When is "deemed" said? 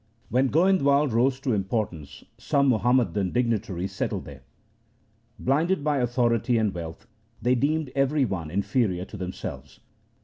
7.53-7.91